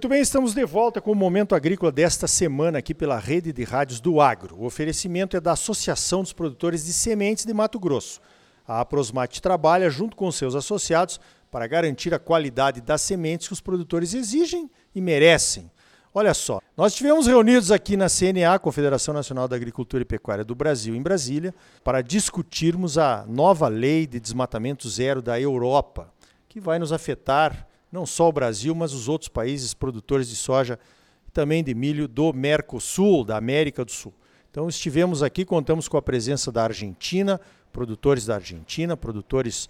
[0.00, 3.64] Muito bem, estamos de volta com o Momento Agrícola desta semana aqui pela Rede de
[3.64, 4.56] Rádios do Agro.
[4.56, 8.18] O oferecimento é da Associação dos Produtores de Sementes de Mato Grosso.
[8.66, 11.20] A Aprosmate trabalha junto com seus associados
[11.50, 15.70] para garantir a qualidade das sementes que os produtores exigem e merecem.
[16.14, 20.54] Olha só, nós estivemos reunidos aqui na CNA, Confederação Nacional da Agricultura e Pecuária do
[20.54, 26.10] Brasil, em Brasília, para discutirmos a nova lei de desmatamento zero da Europa,
[26.48, 30.78] que vai nos afetar não só o Brasil, mas os outros países produtores de soja
[31.26, 34.12] e também de milho do Mercosul, da América do Sul.
[34.50, 37.40] Então estivemos aqui, contamos com a presença da Argentina,
[37.72, 39.68] produtores da Argentina, produtores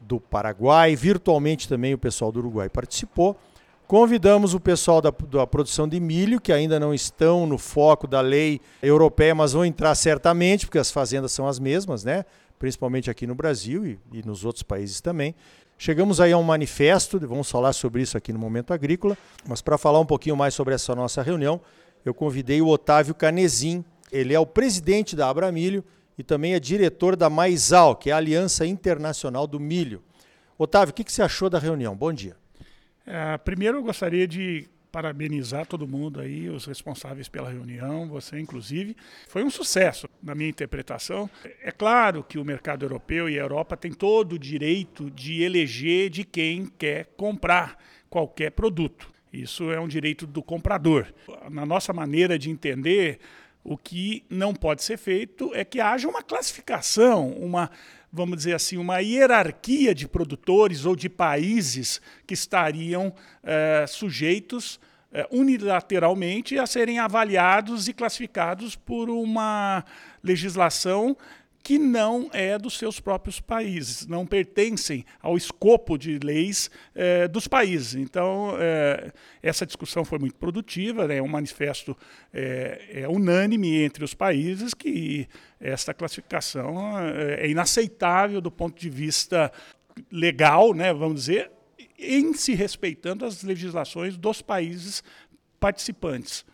[0.00, 3.36] do Paraguai, virtualmente também o pessoal do Uruguai participou.
[3.86, 8.20] Convidamos o pessoal da, da, produção de milho, que ainda não estão no foco da
[8.20, 12.24] lei europeia, mas vão entrar certamente, porque as fazendas são as mesmas, né?
[12.58, 15.36] principalmente aqui no Brasil e, e nos outros países também.
[15.78, 19.76] Chegamos aí a um manifesto, vamos falar sobre isso aqui no Momento Agrícola, mas para
[19.76, 21.60] falar um pouquinho mais sobre essa nossa reunião,
[22.02, 25.84] eu convidei o Otávio Canezin, ele é o presidente da Abramilho
[26.16, 30.02] e também é diretor da Maisal, que é a Aliança Internacional do Milho.
[30.58, 31.94] Otávio, o que, que você achou da reunião?
[31.94, 32.36] Bom dia.
[33.06, 34.66] É, primeiro eu gostaria de
[34.96, 38.96] parabenizar todo mundo aí, os responsáveis pela reunião, você inclusive.
[39.28, 41.28] Foi um sucesso, na minha interpretação.
[41.60, 46.08] É claro que o mercado europeu e a Europa têm todo o direito de eleger
[46.08, 47.76] de quem quer comprar
[48.08, 49.12] qualquer produto.
[49.30, 51.12] Isso é um direito do comprador.
[51.50, 53.18] Na nossa maneira de entender,
[53.62, 57.70] o que não pode ser feito é que haja uma classificação, uma,
[58.16, 64.80] vamos dizer assim, uma hierarquia de produtores ou de países que estariam é, sujeitos
[65.12, 69.84] é, unilateralmente a serem avaliados e classificados por uma
[70.22, 71.16] legislação
[71.66, 77.48] que não é dos seus próprios países, não pertencem ao escopo de leis é, dos
[77.48, 77.96] países.
[77.96, 79.10] Então, é,
[79.42, 81.16] essa discussão foi muito produtiva, né?
[81.16, 81.96] é um manifesto
[82.32, 85.26] é, é, unânime entre os países que
[85.58, 87.00] esta classificação
[87.36, 89.50] é inaceitável do ponto de vista
[90.08, 91.50] legal, né, vamos dizer,
[91.98, 95.02] em se respeitando as legislações dos países
[95.58, 96.44] participantes.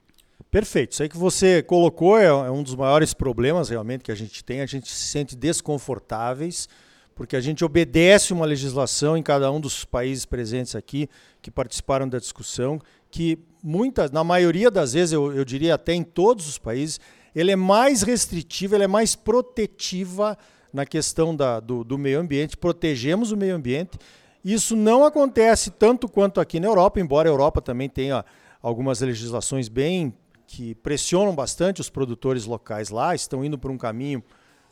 [0.52, 0.92] Perfeito.
[0.92, 4.44] Isso aí que você colocou é, é um dos maiores problemas realmente que a gente
[4.44, 4.60] tem.
[4.60, 6.68] A gente se sente desconfortáveis
[7.14, 11.08] porque a gente obedece uma legislação em cada um dos países presentes aqui
[11.40, 12.78] que participaram da discussão,
[13.10, 17.00] que muitas, na maioria das vezes, eu, eu diria até em todos os países,
[17.34, 20.36] ele é mais restritiva, ele é mais protetiva
[20.70, 22.58] na questão da, do, do meio ambiente.
[22.58, 23.98] Protegemos o meio ambiente.
[24.44, 28.22] Isso não acontece tanto quanto aqui na Europa, embora a Europa também tenha
[28.60, 30.14] algumas legislações bem
[30.52, 34.22] que pressionam bastante os produtores locais lá, estão indo por um caminho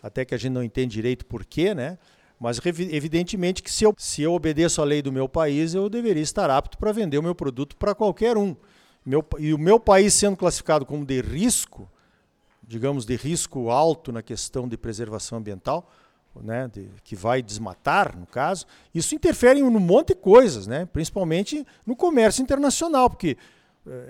[0.02, 1.96] até que a gente não entende direito por quê, né?
[2.38, 2.60] Mas
[2.92, 6.50] evidentemente que se eu, se eu obedeço à lei do meu país, eu deveria estar
[6.50, 8.54] apto para vender o meu produto para qualquer um.
[9.06, 11.90] Meu, e o meu país sendo classificado como de risco,
[12.62, 15.90] digamos de risco alto na questão de preservação ambiental,
[16.42, 20.84] né, de, que vai desmatar, no caso, isso interfere em um monte de coisas, né,
[20.84, 23.38] principalmente no comércio internacional, porque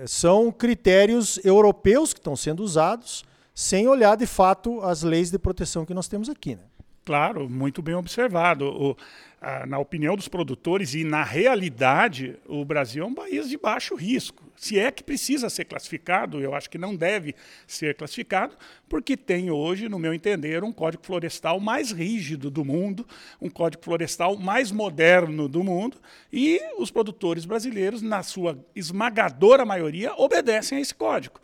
[0.07, 3.25] são critérios europeus que estão sendo usados
[3.55, 6.57] sem olhar de fato as leis de proteção que nós temos aqui.
[6.57, 6.63] Né?
[7.05, 8.67] Claro, muito bem observado.
[8.67, 8.97] O,
[9.41, 13.95] a, na opinião dos produtores e na realidade, o Brasil é um país de baixo
[13.95, 14.45] risco.
[14.55, 17.35] Se é que precisa ser classificado, eu acho que não deve
[17.67, 18.55] ser classificado,
[18.87, 23.07] porque tem hoje, no meu entender, um código florestal mais rígido do mundo,
[23.41, 25.97] um código florestal mais moderno do mundo,
[26.31, 31.41] e os produtores brasileiros, na sua esmagadora maioria, obedecem a esse código.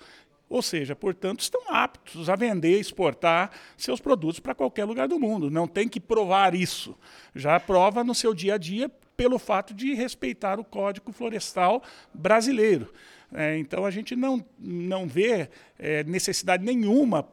[0.49, 5.51] Ou seja, portanto, estão aptos a vender, exportar seus produtos para qualquer lugar do mundo.
[5.51, 6.97] Não tem que provar isso.
[7.35, 11.83] Já prova no seu dia a dia pelo fato de respeitar o Código Florestal
[12.15, 12.93] brasileiro.
[13.35, 15.49] É, então, a gente não, não vê
[15.79, 17.27] é, necessidade nenhuma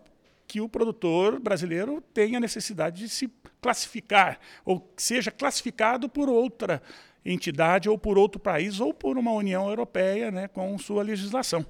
[0.47, 3.31] que o produtor brasileiro tenha necessidade de se
[3.61, 6.81] classificar, ou seja classificado por outra
[7.25, 11.65] entidade, ou por outro país, ou por uma União Europeia né, com sua legislação.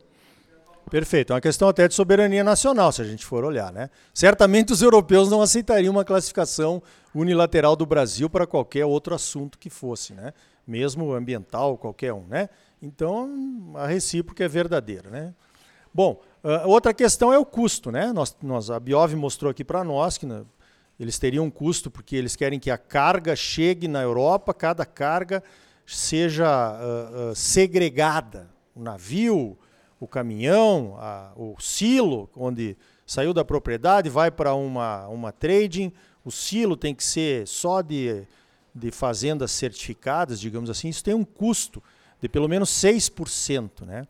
[0.90, 1.32] Perfeito.
[1.32, 3.72] É uma questão até de soberania nacional, se a gente for olhar.
[3.72, 3.90] Né?
[4.14, 6.82] Certamente os europeus não aceitariam uma classificação
[7.14, 10.34] unilateral do Brasil para qualquer outro assunto que fosse, né?
[10.68, 12.26] mesmo ambiental, qualquer um.
[12.28, 12.50] Né?
[12.82, 15.10] Então, a recíproca é verdadeira.
[15.10, 15.34] Né?
[15.94, 17.92] Bom, uh, outra questão é o custo.
[17.92, 18.12] Né?
[18.14, 20.44] Nós, nós, a Biov mostrou aqui para nós que né,
[21.00, 25.44] eles teriam um custo porque eles querem que a carga chegue na Europa, cada carga
[25.86, 28.50] seja uh, uh, segregada.
[28.76, 29.58] O navio,
[30.04, 35.94] o caminhão, a, o silo, onde saiu da propriedade, vai para uma, uma trading.
[36.26, 38.24] O silo tem que ser só de,
[38.76, 40.90] de fazendas certificadas, digamos assim.
[40.90, 41.82] Isso tem um custo
[42.22, 44.06] de pelo menos 6%, né?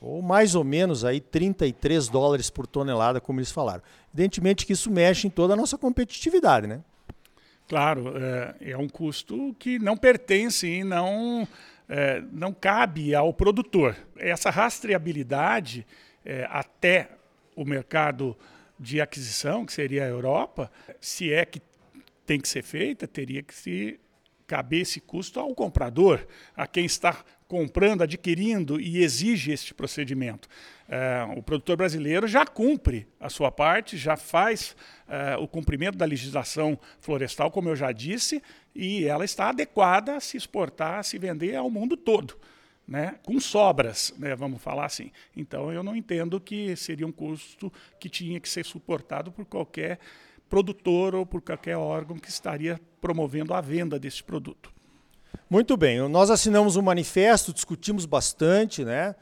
[0.00, 3.82] ou mais ou menos aí 33 dólares por tonelada, como eles falaram.
[4.12, 6.80] Evidentemente que isso mexe em toda a nossa competitividade, né?
[7.68, 11.48] Claro, é, é um custo que não pertence e não,
[11.88, 13.96] é, não cabe ao produtor.
[14.16, 15.86] Essa rastreabilidade
[16.24, 17.10] é, até
[17.54, 18.36] o mercado
[18.78, 21.60] de aquisição, que seria a Europa, se é que
[22.26, 23.98] tem que ser feita, teria que se
[24.46, 26.26] caber esse custo ao comprador,
[26.56, 30.48] a quem está comprando, adquirindo e exige este procedimento.
[30.88, 34.76] É, o produtor brasileiro já cumpre a sua parte, já faz
[35.08, 38.42] é, o cumprimento da legislação florestal, como eu já disse,
[38.74, 42.38] e ela está adequada a se exportar, a se vender ao mundo todo.
[42.88, 45.10] Né, com sobras, né, vamos falar assim.
[45.36, 49.98] Então, eu não entendo que seria um custo que tinha que ser suportado por qualquer
[50.48, 54.70] produtor ou por qualquer órgão que estaria promovendo a venda desse produto.
[55.48, 59.14] Muito bem, nós assinamos um manifesto, discutimos bastante, né?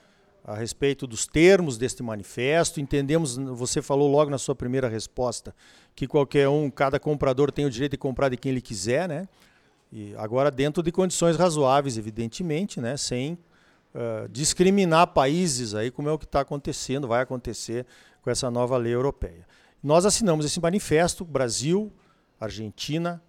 [0.42, 5.54] A respeito dos termos deste manifesto, entendemos, você falou logo na sua primeira resposta,
[5.94, 9.26] que qualquer um, cada comprador tem o direito de comprar de quem ele quiser, né?
[9.90, 12.96] E agora dentro de condições razoáveis, evidentemente, né?
[12.96, 13.38] Sem
[13.94, 17.86] uh, discriminar países aí, como é o que está acontecendo, vai acontecer
[18.20, 19.46] com essa nova lei europeia.
[19.84, 21.92] Nós assinamos esse manifesto, Brasil,
[22.40, 23.22] Argentina,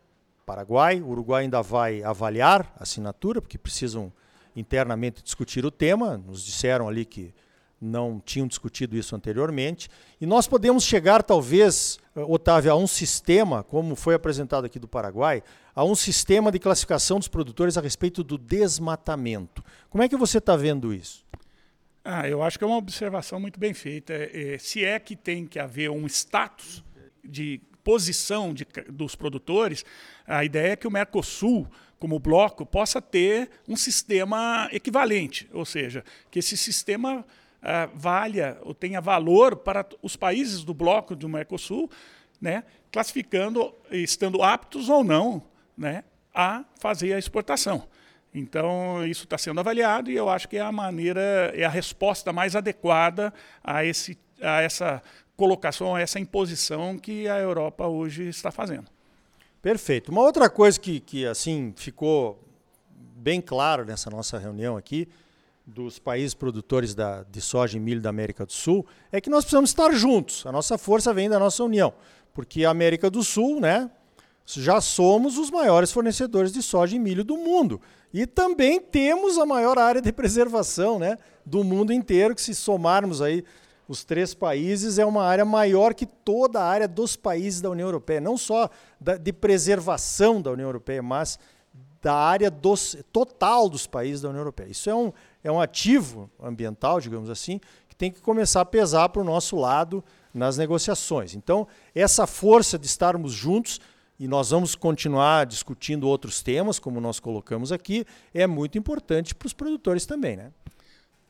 [0.46, 1.02] Paraguai.
[1.02, 4.10] O Uruguai ainda vai avaliar a assinatura, porque precisam
[4.56, 6.18] internamente discutir o tema.
[6.18, 7.34] Nos disseram ali que
[7.81, 9.90] não tinham discutido isso anteriormente.
[10.22, 14.88] E nós podemos chegar, talvez, eh, Otávio, a um sistema, como foi apresentado aqui do
[14.88, 15.44] Paraguai,
[15.75, 19.62] a um sistema de classificação dos produtores a respeito do desmatamento.
[19.90, 21.25] Como é que você está vendo isso?
[22.07, 24.13] Ah, eu acho que é uma observação muito bem feita.
[24.13, 26.84] É, se é que tem que haver um status
[27.24, 29.84] de posição de, dos produtores,
[30.28, 31.68] a ideia é que o Mercosul,
[31.98, 38.75] como bloco, possa ter um sistema equivalente, ou seja, que esse sistema uh, valha ou
[38.75, 41.90] tenha valor para os países do bloco do Mercosul,
[42.40, 45.44] né, classificando, estando aptos ou não
[45.75, 47.88] né, a fazer a exportação.
[48.37, 52.33] Então, isso está sendo avaliado e eu acho que é a maneira, é a resposta
[52.33, 53.33] mais adequada
[53.63, 55.01] a, esse, a essa
[55.37, 58.87] colocação, a essa imposição que a Europa hoje está fazendo.
[59.61, 60.11] Perfeito.
[60.11, 62.43] Uma outra coisa que, que assim ficou
[63.15, 65.07] bem claro nessa nossa reunião aqui,
[65.65, 69.45] dos países produtores da, de soja e milho da América do Sul, é que nós
[69.45, 70.45] precisamos estar juntos.
[70.45, 71.93] A nossa força vem da nossa união.
[72.33, 73.89] Porque a América do Sul, né,
[74.45, 77.81] já somos os maiores fornecedores de soja e milho do mundo.
[78.17, 83.21] E também temos a maior área de preservação né, do mundo inteiro, que se somarmos
[83.21, 83.44] aí
[83.89, 87.89] os três países, é uma área maior que toda a área dos países da União
[87.89, 88.69] Europeia, não só
[89.01, 91.38] da, de preservação da União Europeia, mas
[92.01, 94.69] da área dos, total dos países da União Europeia.
[94.69, 95.11] Isso é um,
[95.44, 97.59] é um ativo ambiental, digamos assim,
[97.89, 100.01] que tem que começar a pesar para o nosso lado
[100.33, 101.35] nas negociações.
[101.35, 103.81] Então, essa força de estarmos juntos,
[104.19, 109.45] e nós vamos continuar discutindo outros temas, como nós colocamos aqui, é muito importante para
[109.45, 110.38] os produtores também.
[110.38, 110.51] Né?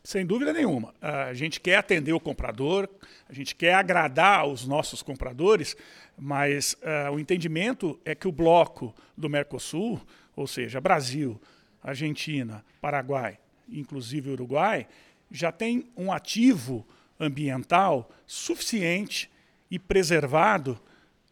[0.03, 0.93] Sem dúvida nenhuma.
[1.01, 2.87] A gente quer atender o comprador,
[3.27, 5.75] a gente quer agradar os nossos compradores,
[6.15, 10.00] mas uh, o entendimento é que o bloco do Mercosul,
[10.36, 11.41] ou seja, Brasil,
[11.81, 14.88] Argentina, Paraguai, inclusive Uruguai,
[15.31, 16.86] já tem um ativo
[17.19, 19.29] ambiental suficiente
[19.71, 20.79] e preservado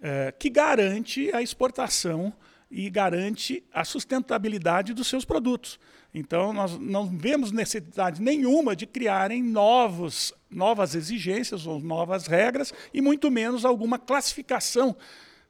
[0.03, 2.33] uh, que garante a exportação
[2.69, 5.79] e garante a sustentabilidade dos seus produtos.
[6.13, 13.01] Então, nós não vemos necessidade nenhuma de criarem novos, novas exigências ou novas regras, e
[13.01, 14.95] muito menos alguma classificação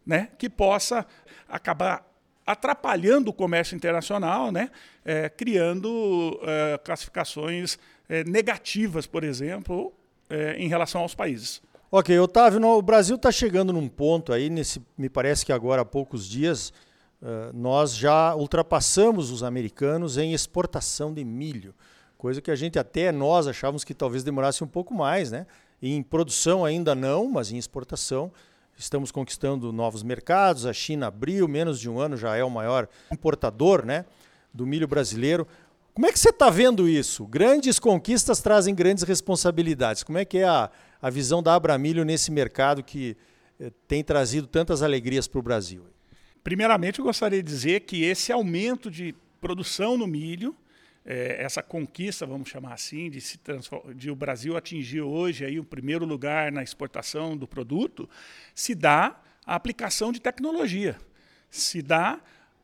[0.06, 1.06] né, que possa
[1.48, 2.06] acabar
[2.46, 4.70] atrapalhando o comércio internacional, né,
[5.06, 7.78] é, criando é, classificações
[8.10, 9.94] é, negativas, por exemplo,
[10.30, 11.62] é, em relação aos países.
[11.96, 15.86] Ok, Otávio, o Brasil está chegando num ponto aí, nesse, me parece que agora há
[15.86, 16.74] poucos dias,
[17.22, 21.72] eh, nós já ultrapassamos os americanos em exportação de milho,
[22.18, 25.46] coisa que a gente até nós achávamos que talvez demorasse um pouco mais, né?
[25.80, 28.32] Em produção ainda não, mas em exportação
[28.76, 30.66] estamos conquistando novos mercados.
[30.66, 34.04] A China abriu, menos de um ano já é o maior importador, né,
[34.52, 35.48] do milho brasileiro.
[35.94, 37.24] Como é que você está vendo isso?
[37.28, 40.02] Grandes conquistas trazem grandes responsabilidades.
[40.02, 40.72] Como é que é a,
[41.04, 43.18] a visão da Abramilho nesse mercado que
[43.60, 45.86] eh, tem trazido tantas alegrias para o Brasil?
[46.42, 50.56] Primeiramente, eu gostaria de dizer que esse aumento de produção no milho,
[51.06, 53.22] é, essa conquista, vamos chamar assim, de,
[53.94, 58.10] de o Brasil atingir hoje aí o primeiro lugar na exportação do produto,
[58.56, 60.98] se dá a aplicação de tecnologia,
[61.50, 62.22] se dá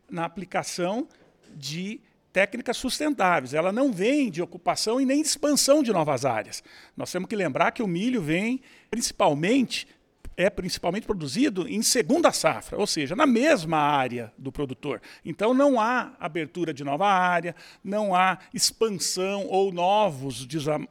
[0.09, 1.09] na aplicação
[1.53, 1.99] de
[2.31, 3.53] técnicas sustentáveis.
[3.53, 6.63] Ela não vem de ocupação e nem de expansão de novas áreas.
[6.95, 9.87] Nós temos que lembrar que o milho vem principalmente
[10.39, 15.01] é principalmente produzido em segunda safra, ou seja, na mesma área do produtor.
[15.25, 20.47] Então não há abertura de nova área, não há expansão ou novos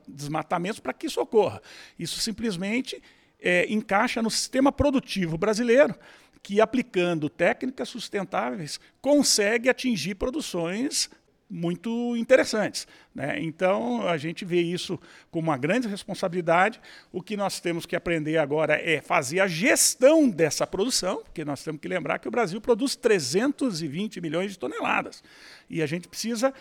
[0.06, 1.62] desmatamentos para que isso ocorra.
[1.98, 3.02] Isso simplesmente
[3.40, 5.94] é, encaixa no sistema produtivo brasileiro,
[6.42, 11.08] que aplicando técnicas sustentáveis consegue atingir produções
[11.50, 12.86] muito interessantes.
[13.14, 13.40] Né?
[13.40, 14.98] Então, a gente vê isso
[15.30, 16.80] como uma grande responsabilidade.
[17.10, 21.62] O que nós temos que aprender agora é fazer a gestão dessa produção, porque nós
[21.62, 25.22] temos que lembrar que o Brasil produz 320 milhões de toneladas.
[25.70, 26.52] E a gente precisa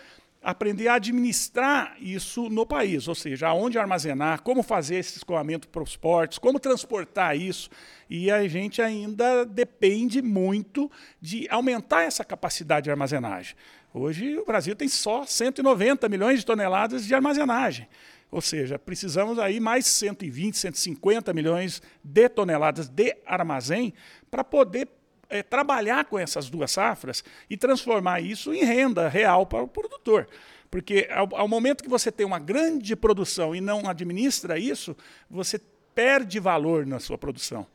[0.42, 5.82] aprender a administrar isso no país, ou seja, aonde armazenar, como fazer esse escoamento para
[5.82, 7.68] os portos, como transportar isso.
[8.08, 10.90] E a gente ainda depende muito
[11.20, 13.56] de aumentar essa capacidade de armazenagem.
[13.92, 17.88] Hoje o Brasil tem só 190 milhões de toneladas de armazenagem.
[18.30, 23.94] Ou seja, precisamos aí mais 120, 150 milhões de toneladas de armazém
[24.30, 24.86] para poder
[25.28, 30.28] é, trabalhar com essas duas safras e transformar isso em renda real para o produtor.
[30.70, 34.96] Porque ao, ao, momento que você tem uma grande produção e não administra isso,
[35.30, 35.60] você
[35.94, 37.66] perde valor na sua produção.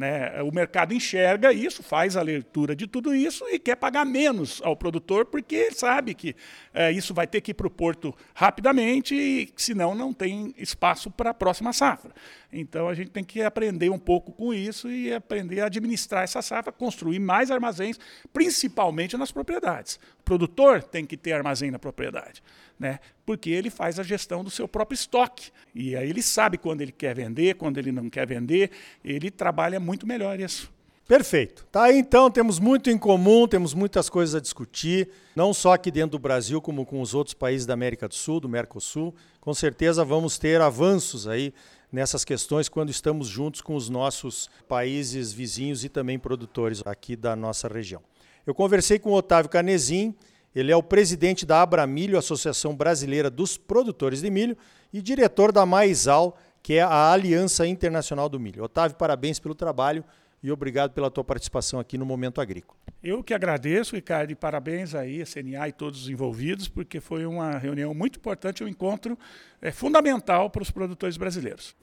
[0.00, 0.42] Né?
[0.42, 4.74] O mercado enxerga isso, faz a leitura de tudo isso e quer pagar menos ao
[4.74, 6.34] produtor, porque sabe que
[6.72, 11.10] é, isso vai ter que ir para o porto rapidamente, e senão não tem espaço
[11.10, 12.14] para a próxima safra.
[12.50, 16.40] Então a gente tem que aprender um pouco com isso e aprender a administrar essa
[16.40, 17.98] safra, construir mais armazéns,
[18.32, 20.00] principalmente nas propriedades.
[20.20, 22.42] O produtor tem que ter armazém na propriedade,
[22.80, 22.98] né?
[23.26, 25.52] porque ele faz a gestão do seu próprio estoque.
[25.72, 28.72] E aí ele sabe quando ele quer vender, quando ele não quer vender,
[29.04, 30.72] ele trabalha muito melhor isso.
[31.06, 31.66] Perfeito.
[31.70, 35.90] Tá aí então, temos muito em comum, temos muitas coisas a discutir, não só aqui
[35.90, 39.14] dentro do Brasil, como com os outros países da América do Sul, do Mercosul.
[39.40, 41.52] Com certeza vamos ter avanços aí
[41.92, 47.36] nessas questões quando estamos juntos com os nossos países vizinhos e também produtores aqui da
[47.36, 48.02] nossa região.
[48.46, 50.14] Eu conversei com o Otávio Canezin,
[50.54, 54.56] ele é o presidente da Abramilho, Associação Brasileira dos Produtores de Milho,
[54.92, 58.64] e diretor da Maisal, que é a Aliança Internacional do Milho.
[58.64, 60.04] Otávio, parabéns pelo trabalho
[60.42, 62.78] e obrigado pela tua participação aqui no Momento Agrícola.
[63.02, 67.24] Eu que agradeço, Ricardo, e parabéns aí a CNA e todos os envolvidos, porque foi
[67.24, 69.18] uma reunião muito importante, um encontro
[69.62, 71.74] é, fundamental para os produtores brasileiros.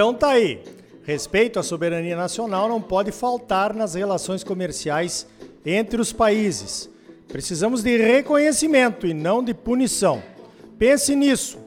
[0.00, 0.62] Então tá aí.
[1.02, 5.26] Respeito à soberania nacional não pode faltar nas relações comerciais
[5.62, 6.88] entre os países.
[7.28, 10.22] Precisamos de reconhecimento e não de punição.
[10.78, 11.58] Pense nisso.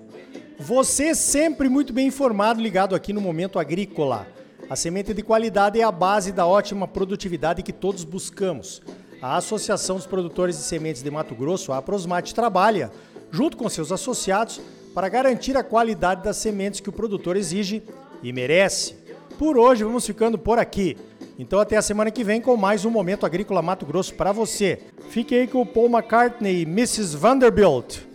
[0.58, 4.26] Você sempre muito bem informado, ligado aqui no Momento Agrícola.
[4.68, 8.82] A semente de qualidade é a base da ótima produtividade que todos buscamos.
[9.22, 12.92] A Associação dos Produtores de Sementes de Mato Grosso, a Aprosmate, trabalha,
[13.30, 14.60] junto com seus associados,
[14.92, 17.84] para garantir a qualidade das sementes que o produtor exige
[18.24, 18.96] e merece.
[19.38, 20.98] Por hoje vamos ficando por aqui.
[21.38, 24.80] Então até a semana que vem com mais um Momento Agrícola Mato Grosso para você.
[25.10, 27.18] Fique aí com o Paul McCartney e Mrs.
[27.18, 28.13] Vanderbilt.